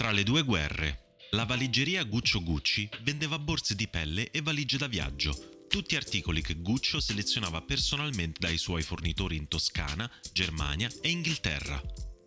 Tra 0.00 0.12
le 0.12 0.22
due 0.22 0.44
guerre, 0.44 1.18
la 1.32 1.44
valigeria 1.44 2.02
Guccio 2.04 2.42
Gucci 2.42 2.88
vendeva 3.02 3.38
borse 3.38 3.74
di 3.74 3.86
pelle 3.86 4.30
e 4.30 4.40
valigie 4.40 4.78
da 4.78 4.86
viaggio, 4.86 5.66
tutti 5.68 5.94
articoli 5.94 6.40
che 6.40 6.54
Guccio 6.54 7.00
selezionava 7.00 7.60
personalmente 7.60 8.38
dai 8.40 8.56
suoi 8.56 8.80
fornitori 8.80 9.36
in 9.36 9.46
Toscana, 9.46 10.10
Germania 10.32 10.88
e 11.02 11.10
Inghilterra. 11.10 11.78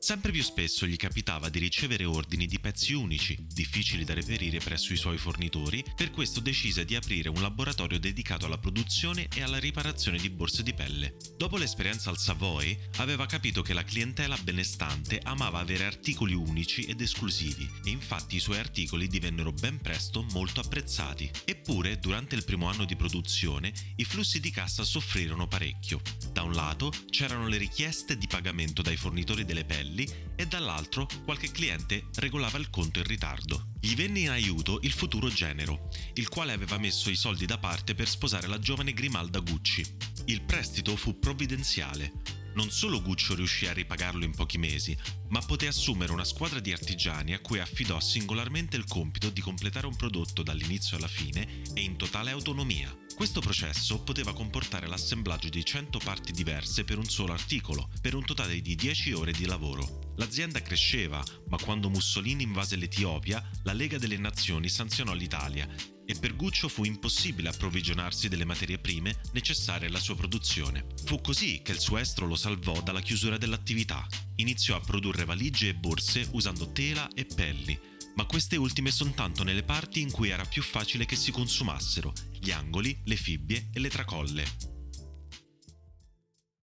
Sempre 0.03 0.33
più 0.33 0.43
spesso 0.43 0.85
gli 0.85 0.97
capitava 0.97 1.47
di 1.47 1.59
ricevere 1.59 2.03
ordini 2.03 2.45
di 2.45 2.59
pezzi 2.59 2.91
unici, 2.91 3.37
difficili 3.39 4.03
da 4.03 4.13
reperire 4.13 4.57
presso 4.57 4.91
i 4.91 4.97
suoi 4.97 5.17
fornitori, 5.17 5.81
per 5.95 6.11
questo 6.11 6.41
decise 6.41 6.83
di 6.83 6.97
aprire 6.97 7.29
un 7.29 7.41
laboratorio 7.41 7.97
dedicato 7.97 8.45
alla 8.45 8.57
produzione 8.57 9.29
e 9.33 9.41
alla 9.41 9.59
riparazione 9.59 10.17
di 10.17 10.29
borse 10.29 10.61
di 10.61 10.73
pelle. 10.73 11.15
Dopo 11.37 11.55
l'esperienza 11.55 12.09
al 12.09 12.17
Savoy, 12.17 12.77
aveva 12.97 13.25
capito 13.27 13.61
che 13.61 13.71
la 13.71 13.85
clientela 13.85 14.37
benestante 14.43 15.21
amava 15.23 15.59
avere 15.59 15.85
articoli 15.85 16.33
unici 16.33 16.83
ed 16.83 16.99
esclusivi 16.99 17.65
e 17.85 17.89
infatti 17.89 18.35
i 18.35 18.41
suoi 18.41 18.57
articoli 18.59 19.07
divennero 19.07 19.53
ben 19.53 19.79
presto 19.79 20.25
molto 20.33 20.59
apprezzati. 20.59 21.31
Eppure, 21.45 21.97
durante 21.97 22.35
il 22.35 22.43
primo 22.43 22.67
anno 22.67 22.83
di 22.83 22.97
produzione, 22.97 23.71
i 23.95 24.03
flussi 24.03 24.41
di 24.41 24.51
cassa 24.51 24.83
soffrirono 24.83 25.47
parecchio. 25.47 26.01
Da 26.33 26.41
un 26.41 26.51
lato 26.51 26.91
c'erano 27.09 27.47
le 27.47 27.55
richieste 27.55 28.17
di 28.17 28.27
pagamento 28.27 28.81
dai 28.81 28.97
fornitori 28.97 29.45
delle 29.45 29.63
pelli 29.63 29.91
e 30.35 30.47
dall'altro 30.47 31.07
qualche 31.23 31.51
cliente 31.51 32.07
regolava 32.15 32.57
il 32.57 32.69
conto 32.71 32.99
in 32.99 33.05
ritardo. 33.05 33.67
Gli 33.79 33.95
venne 33.95 34.21
in 34.21 34.29
aiuto 34.29 34.79
il 34.81 34.91
futuro 34.91 35.29
genero, 35.29 35.89
il 36.15 36.29
quale 36.29 36.53
aveva 36.53 36.77
messo 36.77 37.09
i 37.09 37.15
soldi 37.15 37.45
da 37.45 37.59
parte 37.59 37.93
per 37.93 38.09
sposare 38.09 38.47
la 38.47 38.59
giovane 38.59 38.93
Grimalda 38.93 39.39
Gucci. 39.39 39.85
Il 40.25 40.41
prestito 40.41 40.95
fu 40.95 41.19
provvidenziale. 41.19 42.41
Non 42.55 42.69
solo 42.69 43.01
Guccio 43.01 43.35
riuscì 43.35 43.67
a 43.67 43.73
ripagarlo 43.73 44.23
in 44.23 44.35
pochi 44.35 44.57
mesi, 44.57 44.95
ma 45.29 45.41
poté 45.41 45.67
assumere 45.67 46.11
una 46.11 46.23
squadra 46.23 46.59
di 46.59 46.71
artigiani 46.71 47.33
a 47.33 47.39
cui 47.39 47.59
affidò 47.59 47.99
singolarmente 47.99 48.77
il 48.77 48.85
compito 48.87 49.29
di 49.29 49.41
completare 49.41 49.87
un 49.87 49.95
prodotto 49.95 50.43
dall'inizio 50.43 50.97
alla 50.97 51.07
fine 51.07 51.61
e 51.73 51.81
in 51.81 51.95
totale 51.97 52.31
autonomia. 52.31 52.95
Questo 53.15 53.41
processo 53.41 54.01
poteva 54.01 54.33
comportare 54.33 54.87
l'assemblaggio 54.87 55.49
di 55.49 55.63
100 55.63 55.99
parti 55.99 56.31
diverse 56.31 56.83
per 56.83 56.97
un 56.97 57.05
solo 57.05 57.33
articolo, 57.33 57.89
per 58.01 58.15
un 58.15 58.25
totale 58.25 58.61
di 58.61 58.75
10 58.75 59.13
ore 59.13 59.31
di 59.31 59.45
lavoro. 59.45 60.13
L'azienda 60.17 60.61
cresceva, 60.61 61.23
ma 61.47 61.57
quando 61.57 61.89
Mussolini 61.89 62.43
invase 62.43 62.75
l'Etiopia, 62.75 63.43
la 63.63 63.73
Lega 63.73 63.97
delle 63.97 64.17
Nazioni 64.17 64.69
sanzionò 64.69 65.13
l'Italia 65.13 65.67
e 66.05 66.15
per 66.15 66.35
Guccio 66.35 66.67
fu 66.67 66.83
impossibile 66.83 67.49
approvvigionarsi 67.49 68.27
delle 68.27 68.45
materie 68.45 68.79
prime 68.79 69.15
necessarie 69.31 69.87
alla 69.87 69.99
sua 69.99 70.15
produzione. 70.15 70.85
Fu 71.05 71.21
così 71.21 71.61
che 71.63 71.71
il 71.71 71.79
suo 71.79 71.97
estro 71.97 72.25
lo 72.27 72.35
salvò 72.35 72.81
dalla 72.81 73.01
chiusura 73.01 73.37
dell'attività. 73.37 74.05
Iniziò 74.35 74.75
a 74.75 74.81
produrre 74.81 75.25
valigie 75.25 75.69
e 75.69 75.75
borse 75.75 76.27
usando 76.31 76.71
tela 76.71 77.07
e 77.13 77.25
pelli, 77.25 77.79
ma 78.15 78.25
queste 78.25 78.55
ultime 78.57 78.91
soltanto 78.91 79.43
nelle 79.43 79.63
parti 79.63 80.01
in 80.01 80.11
cui 80.11 80.29
era 80.29 80.45
più 80.45 80.61
facile 80.61 81.05
che 81.05 81.15
si 81.15 81.31
consumassero, 81.31 82.13
gli 82.39 82.51
angoli, 82.51 82.99
le 83.05 83.15
fibbie 83.15 83.69
e 83.71 83.79
le 83.79 83.89
tracolle. 83.89 84.72